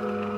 [0.00, 0.29] Thank you.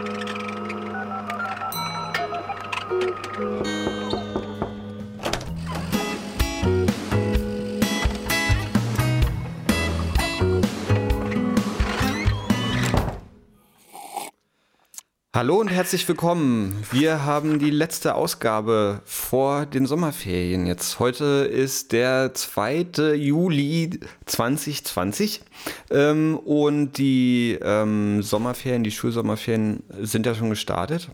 [15.34, 16.76] Hallo und herzlich willkommen.
[16.90, 20.98] Wir haben die letzte Ausgabe vor den Sommerferien jetzt.
[20.98, 23.14] Heute ist der 2.
[23.14, 25.40] Juli 2020
[25.90, 31.08] ähm, und die ähm, Sommerferien, die Schulsommerferien sind ja schon gestartet.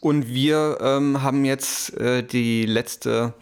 [0.00, 3.34] Und wir ähm, haben jetzt äh, die letzte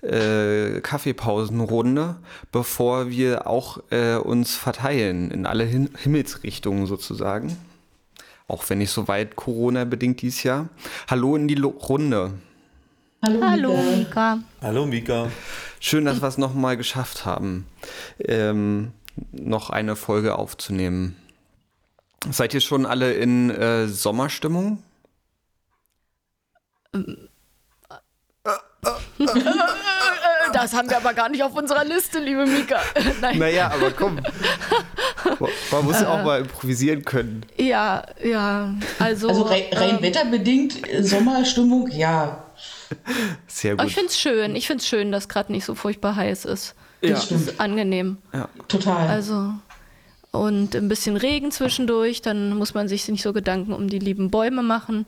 [0.00, 2.16] äh, Kaffeepausenrunde,
[2.50, 7.58] bevor wir auch äh, uns verteilen in alle Him Himmelsrichtungen sozusagen
[8.48, 10.68] auch wenn nicht so weit Corona-bedingt dieses Jahr.
[11.08, 12.32] Hallo in die Lo Runde.
[13.22, 14.38] Hallo, Hallo Mika.
[14.62, 15.30] Hallo Mika.
[15.80, 17.66] Schön, dass wir es nochmal geschafft haben,
[18.20, 18.92] ähm,
[19.32, 21.16] noch eine Folge aufzunehmen.
[22.30, 24.82] Seid ihr schon alle in äh, Sommerstimmung?
[30.52, 32.80] Das haben wir aber gar nicht auf unserer Liste, liebe Mika.
[33.20, 33.38] Nein.
[33.38, 34.20] Naja, aber komm.
[35.70, 37.44] Man muss ja auch mal improvisieren können.
[37.56, 38.74] Ja, ja.
[38.98, 42.44] Also, also rein, rein äh, wetterbedingt, Sommerstimmung, ja.
[43.46, 43.80] Sehr gut.
[43.80, 44.56] Aber ich finde es schön.
[44.56, 46.74] Ich finde es schön, dass gerade nicht so furchtbar heiß ist.
[47.00, 47.10] Ja.
[47.10, 48.18] Das ist angenehm.
[48.32, 48.48] Ja.
[48.66, 49.08] Total.
[49.08, 49.52] Also.
[50.30, 54.30] Und ein bisschen Regen zwischendurch, dann muss man sich nicht so Gedanken um die lieben
[54.30, 55.06] Bäume machen.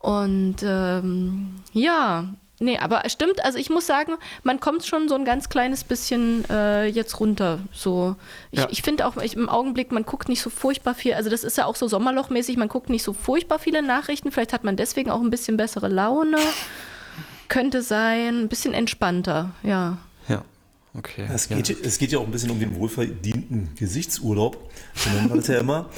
[0.00, 5.24] Und ähm, ja, Nee, aber stimmt, also ich muss sagen, man kommt schon so ein
[5.24, 7.60] ganz kleines bisschen äh, jetzt runter.
[7.72, 8.16] So.
[8.50, 8.68] Ich, ja.
[8.70, 11.56] ich finde auch ich, im Augenblick, man guckt nicht so furchtbar viel, also das ist
[11.56, 15.10] ja auch so sommerlochmäßig, man guckt nicht so furchtbar viele Nachrichten, vielleicht hat man deswegen
[15.10, 16.36] auch ein bisschen bessere Laune.
[17.48, 19.96] Könnte sein, ein bisschen entspannter, ja.
[20.28, 20.44] Ja.
[20.92, 21.26] Okay.
[21.32, 21.76] Es geht, ja.
[21.82, 25.60] es geht ja auch ein bisschen um den wohlverdienten Gesichtsurlaub, so nennen wir das ja
[25.60, 25.88] immer.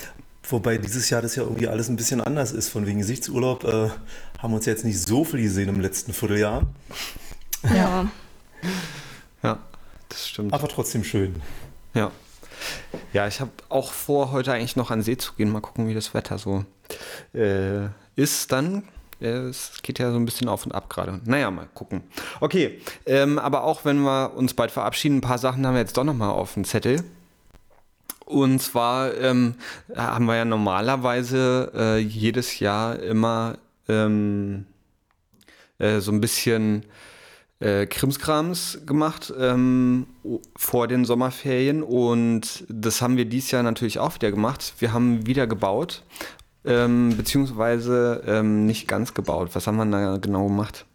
[0.48, 2.68] Wobei dieses Jahr das ja irgendwie alles ein bisschen anders ist.
[2.68, 3.90] Von wegen Gesichtsurlaub äh,
[4.38, 6.66] haben wir uns jetzt nicht so viel gesehen im letzten Vierteljahr.
[7.74, 8.10] Ja.
[9.42, 9.58] Ja,
[10.08, 10.52] das stimmt.
[10.52, 11.40] Aber trotzdem schön.
[11.94, 12.10] Ja.
[13.12, 15.50] Ja, ich habe auch vor, heute eigentlich noch an den See zu gehen.
[15.50, 16.64] Mal gucken, wie das Wetter so
[17.34, 17.86] äh,
[18.16, 18.84] ist dann.
[19.20, 21.20] Es geht ja so ein bisschen auf und ab gerade.
[21.24, 22.02] Naja, mal gucken.
[22.40, 25.96] Okay, ähm, aber auch wenn wir uns bald verabschieden, ein paar Sachen haben wir jetzt
[25.96, 27.04] doch nochmal auf dem Zettel.
[28.32, 29.54] Und zwar ähm,
[29.94, 34.64] haben wir ja normalerweise äh, jedes Jahr immer ähm,
[35.78, 36.84] äh, so ein bisschen
[37.60, 40.06] äh, Krimskrams gemacht ähm,
[40.56, 44.74] vor den Sommerferien und das haben wir dieses Jahr natürlich auch wieder gemacht.
[44.78, 46.02] Wir haben wieder gebaut,
[46.64, 49.50] ähm, beziehungsweise ähm, nicht ganz gebaut.
[49.52, 50.86] Was haben wir da genau gemacht?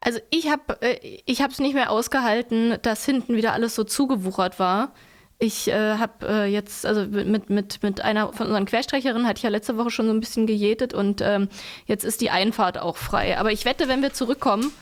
[0.00, 4.58] Also ich habe äh, ich es nicht mehr ausgehalten, dass hinten wieder alles so zugewuchert
[4.58, 4.92] war.
[5.40, 9.44] Ich äh, habe äh, jetzt, also mit, mit, mit einer von unseren Querstrecherinnen hatte ich
[9.44, 11.48] ja letzte Woche schon so ein bisschen gejätet und ähm,
[11.86, 13.38] jetzt ist die Einfahrt auch frei.
[13.38, 14.72] Aber ich wette, wenn wir zurückkommen,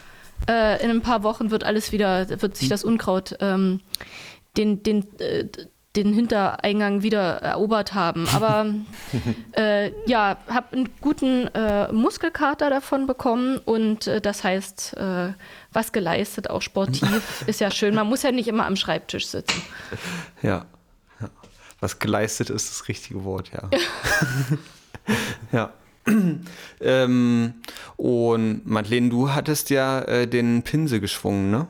[0.49, 3.81] äh, in ein paar Wochen wird alles wieder, wird sich das Unkraut ähm,
[4.57, 5.47] den, den, äh,
[5.97, 8.29] den Hintereingang wieder erobert haben.
[8.35, 8.67] Aber
[9.57, 15.33] äh, ja, habe einen guten äh, Muskelkater davon bekommen und äh, das heißt, äh,
[15.73, 17.95] was geleistet, auch sportiv, ist ja schön.
[17.95, 19.63] Man muss ja nicht immer am Schreibtisch sitzen.
[20.43, 20.67] Ja,
[21.21, 21.31] ja.
[21.81, 23.71] was geleistet ist das richtige Wort, ja.
[25.53, 25.73] ja.
[26.81, 27.55] ähm,
[27.97, 31.67] und Madeleine, du hattest ja äh, den Pinsel geschwungen, ne?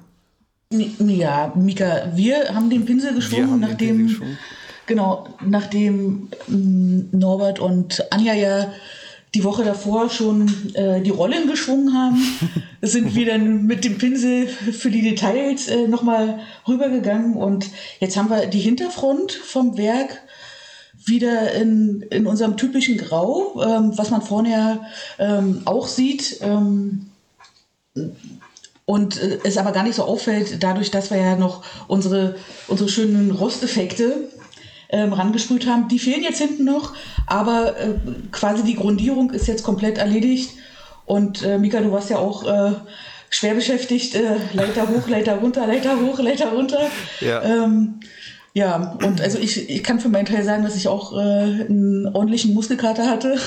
[0.72, 4.38] Ja, Mika, wir haben den Pinsel geschwungen, nachdem, Pinsel geschwungen.
[4.86, 6.28] genau, nachdem
[7.12, 8.72] Norbert und Anja ja
[9.34, 12.16] die Woche davor schon äh, die Rollen geschwungen haben,
[12.82, 18.30] sind wir dann mit dem Pinsel für die Details äh, nochmal rübergegangen und jetzt haben
[18.30, 20.20] wir die Hinterfront vom Werk
[21.04, 24.80] wieder in, in unserem typischen Grau, ähm, was man vorne ja
[25.20, 26.40] ähm, auch sieht.
[26.40, 27.06] Ähm,
[28.86, 32.36] und äh, es aber gar nicht so auffällt, dadurch, dass wir ja noch unsere,
[32.68, 34.30] unsere schönen Rosteffekte
[34.88, 35.88] ähm, rangesprüht haben.
[35.88, 36.94] Die fehlen jetzt hinten noch,
[37.26, 37.94] aber äh,
[38.32, 40.52] quasi die Grundierung ist jetzt komplett erledigt.
[41.04, 42.72] Und äh, Mika, du warst ja auch äh,
[43.30, 46.90] schwer beschäftigt, äh, Leiter hoch, Leiter runter, Leiter hoch, Leiter runter.
[47.20, 47.42] Ja.
[47.42, 48.00] Ähm,
[48.56, 52.08] ja, und also ich, ich kann für meinen Teil sagen, dass ich auch äh, einen
[52.14, 53.38] ordentlichen Muskelkater hatte.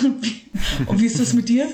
[0.85, 1.67] und wie ist das mit dir?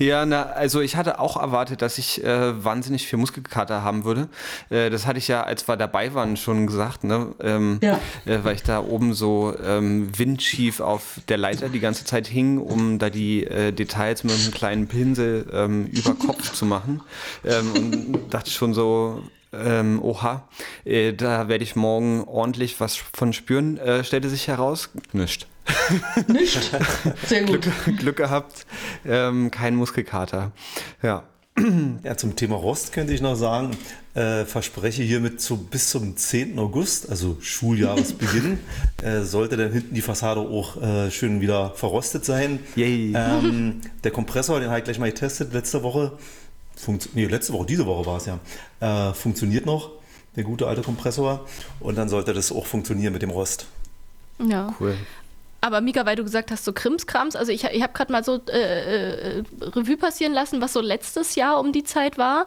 [0.00, 4.26] Ja, na, also ich hatte auch erwartet, dass ich äh, wahnsinnig viel Muskelkater haben würde.
[4.68, 7.28] Äh, das hatte ich ja, als wir dabei waren, schon gesagt, ne?
[7.38, 8.00] Ähm, ja.
[8.24, 12.58] Äh, weil ich da oben so ähm, windschief auf der Leiter die ganze Zeit hing,
[12.58, 17.00] um da die äh, Details mit einem kleinen Pinsel ähm, über Kopf zu machen.
[17.44, 20.48] Ähm, und dachte schon so, ähm, oha.
[20.84, 24.90] Äh, da werde ich morgen ordentlich was von spüren, äh, stellte sich heraus.
[25.12, 25.46] Nischt.
[26.28, 26.70] Nicht?
[27.26, 27.62] Sehr gut.
[27.84, 28.66] Glück, Glück gehabt.
[29.06, 30.52] Ähm, kein Muskelkater.
[31.02, 31.24] Ja.
[32.02, 33.76] Ja, zum Thema Rost könnte ich noch sagen,
[34.14, 36.58] äh, verspreche hiermit zu, bis zum 10.
[36.58, 38.58] August, also Schuljahresbeginn,
[39.02, 42.58] äh, sollte dann hinten die Fassade auch äh, schön wieder verrostet sein.
[42.74, 43.12] Yay.
[43.14, 46.12] Ähm, der Kompressor, den habe ich gleich mal getestet letzte Woche.
[46.76, 48.38] Funkt, nee, letzte Woche, diese Woche war es ja.
[48.80, 49.90] Äh, funktioniert noch,
[50.36, 51.46] der gute alte Kompressor.
[51.80, 53.66] Und dann sollte das auch funktionieren mit dem Rost.
[54.38, 54.74] Ja.
[54.80, 54.96] Cool.
[55.60, 58.40] Aber Mika, weil du gesagt hast, so Krimskrams, also ich, ich habe gerade mal so
[58.48, 62.46] äh, äh, Revue passieren lassen, was so letztes Jahr um die Zeit war.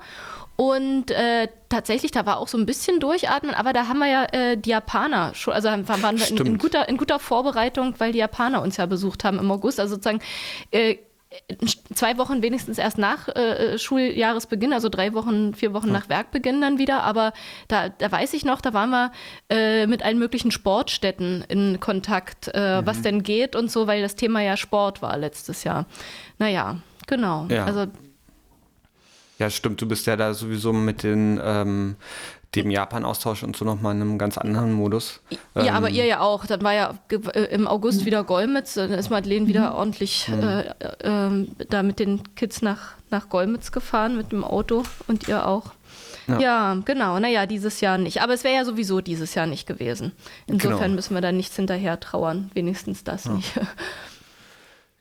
[0.57, 4.25] Und äh, tatsächlich, da war auch so ein bisschen Durchatmen, aber da haben wir ja
[4.31, 8.19] äh, die Japaner schon, also waren wir in, in, guter, in guter Vorbereitung, weil die
[8.19, 9.79] Japaner uns ja besucht haben im August.
[9.79, 10.21] Also sozusagen
[10.71, 10.97] äh,
[11.93, 15.93] zwei Wochen wenigstens erst nach äh, Schuljahresbeginn, also drei Wochen, vier Wochen ja.
[15.93, 17.03] nach Werkbeginn dann wieder.
[17.03, 17.33] Aber
[17.67, 19.11] da, da weiß ich noch, da waren wir
[19.49, 22.85] äh, mit allen möglichen Sportstätten in Kontakt, äh, mhm.
[22.85, 25.85] was denn geht und so, weil das Thema ja Sport war letztes Jahr.
[26.37, 26.77] Naja,
[27.07, 27.47] genau.
[27.49, 27.65] Ja.
[27.65, 27.87] Also
[29.37, 29.81] ja, stimmt.
[29.81, 31.97] Du bist ja da sowieso mit den ähm,
[32.55, 35.21] dem Japan-Austausch und so nochmal in einem ganz anderen Modus.
[35.55, 36.45] Ja, ähm, aber ihr ja auch.
[36.45, 39.75] Dann war ja äh, im August wieder Golmitz, dann ist Madeleine wieder mhm.
[39.75, 40.43] ordentlich mhm.
[40.43, 40.61] äh,
[41.03, 45.71] äh, da mit den Kids nach, nach Golmitz gefahren mit dem Auto und ihr auch.
[46.27, 46.39] Ja.
[46.39, 47.19] ja, genau.
[47.19, 48.21] Naja, dieses Jahr nicht.
[48.21, 50.11] Aber es wäre ja sowieso dieses Jahr nicht gewesen.
[50.47, 50.95] Insofern genau.
[50.95, 52.49] müssen wir da nichts hinterher trauern.
[52.53, 53.33] Wenigstens das ja.
[53.33, 53.59] nicht.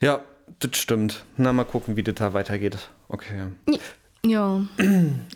[0.01, 0.21] Ja,
[0.59, 1.25] das stimmt.
[1.39, 2.77] Na, mal gucken, wie das da weitergeht.
[3.09, 3.47] Okay.
[3.67, 3.79] Ja.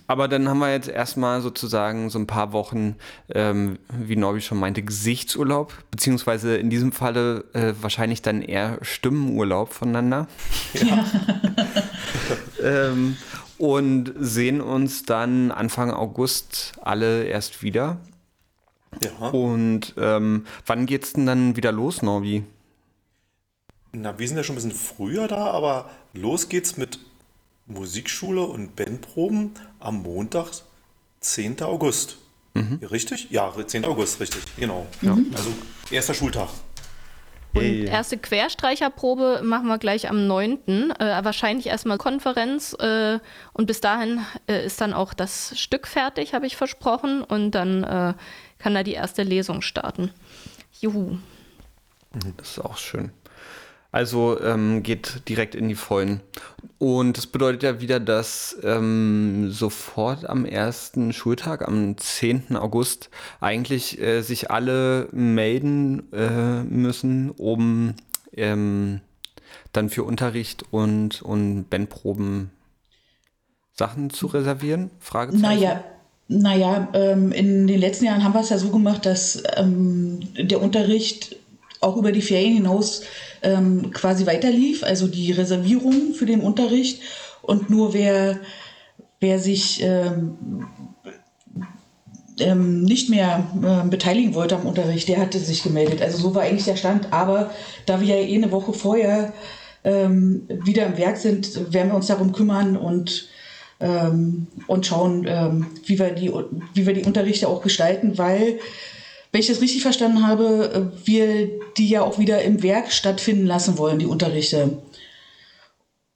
[0.07, 2.97] Aber dann haben wir jetzt erstmal sozusagen so ein paar Wochen,
[3.35, 9.73] ähm, wie Norbi schon meinte, Gesichtsurlaub, beziehungsweise in diesem Falle äh, wahrscheinlich dann eher Stimmenurlaub
[9.73, 10.27] voneinander.
[10.73, 11.05] Ja.
[12.63, 13.17] ähm,
[13.59, 17.99] und sehen uns dann Anfang August alle erst wieder.
[19.03, 19.29] Ja.
[19.29, 22.45] Und ähm, wann geht's denn dann wieder los, Norbi?
[23.93, 26.99] Na, wir sind ja schon ein bisschen früher da, aber los geht's mit
[27.69, 30.51] Musikschule und Bandproben am Montag,
[31.21, 31.63] 10.
[31.63, 32.19] August.
[32.55, 32.81] Mhm.
[32.91, 33.31] Richtig?
[33.31, 33.85] Ja, 10.
[33.85, 34.87] August, richtig, genau.
[35.03, 35.17] Ja.
[35.35, 35.53] Also
[35.91, 36.49] erster Schultag.
[37.55, 40.59] Und erste Querstreicherprobe machen wir gleich am 9.
[40.99, 42.75] Äh, wahrscheinlich erstmal Konferenz.
[42.75, 43.19] Äh,
[43.53, 47.23] und bis dahin äh, ist dann auch das Stück fertig, habe ich versprochen.
[47.23, 48.15] Und dann äh,
[48.59, 50.11] kann da die erste Lesung starten.
[50.81, 51.19] Juhu.
[52.37, 53.13] Das ist auch schön.
[53.91, 56.21] Also ähm, geht direkt in die Vollen.
[56.77, 62.57] Und das bedeutet ja wieder, dass ähm, sofort am ersten Schultag, am 10.
[62.57, 63.09] August,
[63.41, 67.95] eigentlich äh, sich alle melden äh, müssen, um
[68.33, 69.01] ähm,
[69.73, 72.51] dann für Unterricht und, und Bandproben
[73.73, 74.91] Sachen zu reservieren?
[74.99, 75.43] Fragezeichen.
[75.43, 75.85] Naja,
[76.29, 80.61] naja ähm, in den letzten Jahren haben wir es ja so gemacht, dass ähm, der
[80.61, 81.37] Unterricht
[81.81, 83.03] auch über die Ferien hinaus
[83.43, 87.01] ähm, quasi weiterlief, also die Reservierung für den Unterricht.
[87.43, 88.39] Und nur wer,
[89.21, 90.37] wer sich ähm,
[92.41, 96.03] ähm, nicht mehr äh, beteiligen wollte am Unterricht, der hatte sich gemeldet.
[96.03, 97.13] Also so war eigentlich der Stand.
[97.13, 97.51] Aber
[97.87, 99.33] da wir ja eh eine Woche vorher
[99.85, 103.29] ähm, wieder im Werk sind, werden wir uns darum kümmern und,
[103.81, 106.33] ähm, und schauen, ähm, wie, wir die,
[106.75, 108.59] wie wir die Unterrichte auch gestalten, weil
[109.33, 113.47] wenn ich das richtig verstanden habe, äh, wir die ja auch wieder im Werk stattfinden
[113.47, 114.79] lassen wollen, die Unterrichte.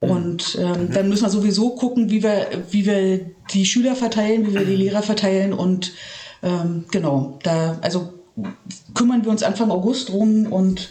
[0.01, 0.93] Und ähm, mhm.
[0.93, 3.21] dann müssen wir sowieso gucken, wie wir, wie wir
[3.53, 5.53] die Schüler verteilen, wie wir die Lehrer verteilen.
[5.53, 5.93] Und
[6.43, 8.13] ähm, genau, da also
[8.95, 10.91] kümmern wir uns Anfang August drum und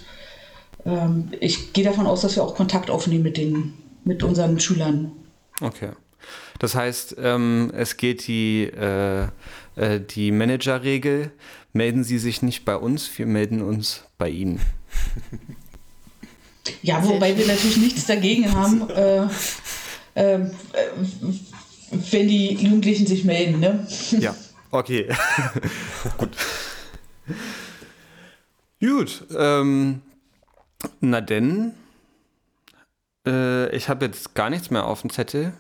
[0.86, 3.74] ähm, ich gehe davon aus, dass wir auch Kontakt aufnehmen mit den,
[4.06, 5.12] mit unseren Schülern.
[5.60, 5.90] Okay.
[6.60, 9.24] Das heißt, ähm, es geht die, äh,
[9.75, 11.32] äh, die Managerregel
[11.74, 14.60] melden Sie sich nicht bei uns, wir melden uns bei Ihnen.
[16.84, 19.24] Ja, wobei wir natürlich nichts dagegen haben, äh,
[20.13, 20.40] äh,
[22.12, 23.60] wenn die Jugendlichen sich melden.
[23.60, 23.88] Ne?
[24.12, 24.36] Ja,
[24.70, 25.08] okay.
[26.18, 26.38] Gut.
[28.80, 29.25] Gut.
[29.36, 30.01] Ähm,
[31.00, 31.74] na denn,
[33.28, 35.54] äh, ich habe jetzt gar nichts mehr auf dem Zettel.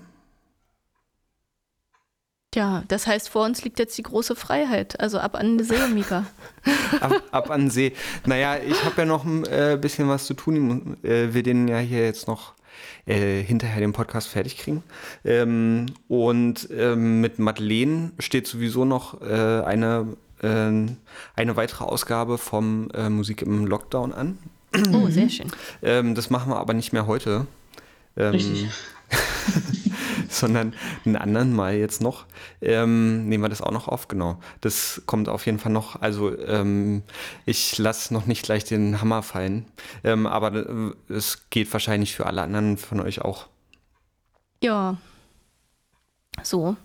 [2.53, 4.99] Ja, das heißt, vor uns liegt jetzt die große Freiheit.
[4.99, 6.25] Also ab an den See, Mika.
[6.99, 7.93] ab, ab an den See.
[8.25, 10.97] Naja, ich habe ja noch ein äh, bisschen was zu tun.
[11.01, 12.53] Ich äh, will den ja hier jetzt noch
[13.05, 14.83] äh, hinterher den Podcast fertig kriegen.
[15.23, 22.89] Ähm, und ähm, mit Madeleine steht sowieso noch äh, eine, äh, eine weitere Ausgabe vom
[22.93, 24.37] äh, Musik im Lockdown an.
[24.93, 25.51] Oh, sehr schön.
[25.81, 27.47] Ähm, das machen wir aber nicht mehr heute.
[28.17, 28.69] Ähm, Richtig.
[30.41, 30.73] sondern
[31.05, 32.25] einen anderen mal jetzt noch.
[32.61, 34.39] Ähm, nehmen wir das auch noch auf, genau.
[34.61, 36.01] Das kommt auf jeden Fall noch.
[36.01, 37.03] Also ähm,
[37.45, 39.65] ich lasse noch nicht gleich den Hammer fallen,
[40.03, 43.47] ähm, aber äh, es geht wahrscheinlich für alle anderen von euch auch.
[44.63, 44.97] Ja.
[46.43, 46.75] So.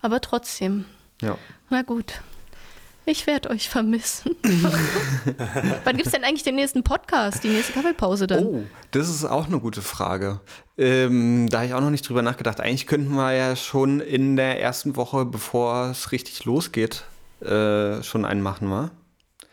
[0.00, 0.84] Aber trotzdem.
[1.20, 1.38] Ja.
[1.70, 2.20] Na gut.
[3.06, 4.34] Ich werde euch vermissen.
[5.84, 8.44] Wann gibt es denn eigentlich den nächsten Podcast, die nächste Kaffeepause dann?
[8.46, 10.40] Oh, das ist auch eine gute Frage.
[10.78, 12.60] Ähm, da habe ich auch noch nicht drüber nachgedacht.
[12.60, 17.04] Eigentlich könnten wir ja schon in der ersten Woche, bevor es richtig losgeht,
[17.42, 18.90] äh, schon einen machen, wa?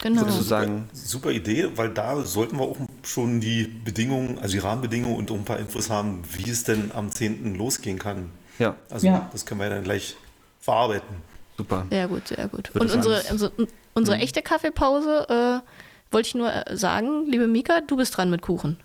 [0.02, 0.22] Genau.
[0.22, 0.90] Würdest du sagen?
[0.94, 5.36] Super Idee, weil da sollten wir auch schon die Bedingungen, also die Rahmenbedingungen und auch
[5.36, 7.56] ein paar Infos haben, wie es denn am 10.
[7.56, 8.32] losgehen kann.
[8.60, 9.30] Ja, Also Ja.
[9.32, 10.16] das können wir dann gleich
[10.60, 11.18] verarbeiten.
[11.62, 11.86] Super.
[11.90, 12.74] Sehr gut, sehr gut.
[12.74, 13.52] Wird Und unsere, alles- unsere,
[13.94, 18.42] unsere echte Kaffeepause, äh, wollte ich nur äh, sagen, liebe Mika, du bist dran mit
[18.42, 18.78] Kuchen.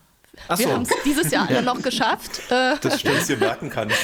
[0.49, 0.73] Ach Wir so.
[0.75, 2.43] haben es dieses Jahr alle noch geschafft.
[2.51, 3.91] Äh, Das Wenn es dir merken kann.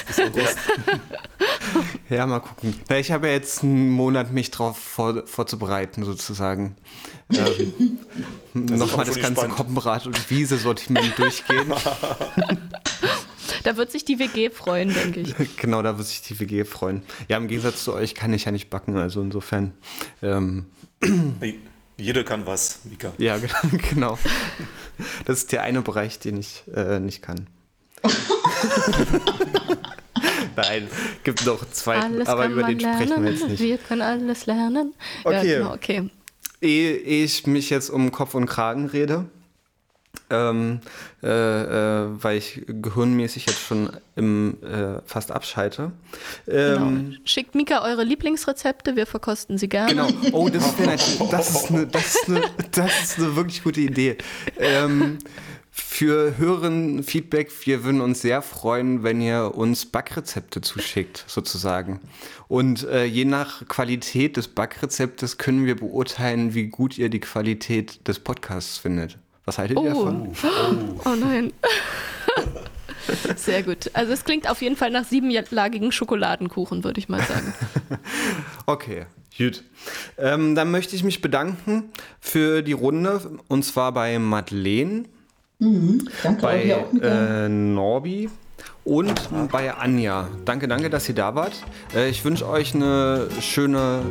[2.09, 2.75] Ja, mal gucken.
[2.89, 6.77] Na, ich habe ja jetzt einen Monat, mich darauf vor, vorzubereiten, sozusagen.
[8.55, 9.55] Ähm, Nochmal das ganze gespannt.
[9.57, 11.73] Koppenrad und Wiese-Sortiment durchgehen.
[13.65, 15.35] Da wird sich die WG freuen, denke ich.
[15.57, 17.03] genau, da wird sich die WG freuen.
[17.29, 19.73] Ja, im Gegensatz zu euch kann ich ja nicht backen, also insofern.
[20.23, 20.67] Ähm,
[21.97, 23.13] Jeder kann was, Mika.
[23.19, 23.39] ja,
[23.91, 24.19] genau.
[25.25, 27.47] Das ist der eine Bereich, den ich äh, nicht kann.
[30.57, 30.87] Nein,
[31.25, 33.25] gibt noch zwei, Alles aber über den sprechen lernen.
[33.25, 33.61] wir jetzt nicht.
[33.63, 34.95] Wir können alles lernen.
[35.25, 35.55] Ja, Okay.
[35.59, 36.11] genau, okay.
[36.61, 39.25] Ehe ich mich jetzt um Kopf und Kragen rede,
[40.33, 40.81] ähm,
[41.23, 45.93] äh, äh, weil ich gehirnmäßig jetzt schon im, äh, fast abschalte.
[46.49, 47.17] Ähm, Genau.
[47.25, 49.91] Schickt Mika eure Lieblingsrezepte, wir verkosten sie gerne.
[49.93, 50.09] Genau.
[50.33, 53.81] Oh, das, wär natürlich- das, ist eine, das, ist eine, das ist eine wirklich gute
[53.81, 54.17] Idee.
[54.59, 55.19] Ähm,
[55.75, 62.01] für höheren Feedback, wir würden uns sehr freuen, wenn ihr uns Backrezepte zuschickt, sozusagen.
[62.47, 68.07] Und äh, je nach Qualität des Backrezeptes können wir beurteilen, wie gut ihr die Qualität
[68.07, 69.17] des Podcasts findet.
[69.45, 70.05] Was haltet ihr Oh.
[70.05, 71.01] davon?
[71.05, 71.53] Oh nein.
[73.37, 73.91] Sehr gut.
[73.95, 77.53] Also es klingt auf jeden Fall nach siebenlagigen Schokoladenkuchen, würde ich mal sagen.
[78.67, 79.07] Okay,
[79.37, 79.65] gut.
[80.17, 85.05] Ähm, dann möchte ich mich bedanken für die Runde und zwar bei Madeleine.
[85.59, 86.63] Danke bei
[87.03, 88.31] äh, Norbi
[88.85, 90.29] und bei Anja.
[90.45, 91.53] Danke, danke, dass ihr da wart.
[91.95, 94.03] Äh, ich wünsche euch eine schöne,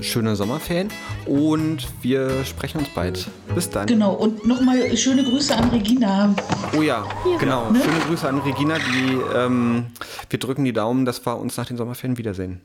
[0.00, 0.90] schöne Sommerferien
[1.26, 3.28] und wir sprechen uns bald.
[3.54, 3.86] Bis dann.
[3.86, 6.34] Genau, und nochmal schöne Grüße an Regina.
[6.76, 7.06] Oh ja,
[7.38, 7.68] genau.
[7.68, 8.76] Schöne Grüße an Regina.
[8.78, 9.86] Die, ähm,
[10.28, 12.60] wir drücken die Daumen, dass wir uns nach den Sommerferien wiedersehen.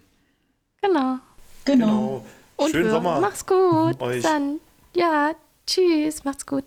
[0.81, 1.19] Genau.
[1.65, 1.85] Genau.
[1.85, 2.25] Genau.
[2.57, 3.19] Und Schönen wir, Sommer.
[3.21, 4.01] Mach's gut.
[4.01, 4.15] Euch.
[4.15, 4.59] Bis dann.
[4.95, 5.31] Ja,
[5.65, 6.25] tschüss.
[6.25, 6.65] Macht's gut.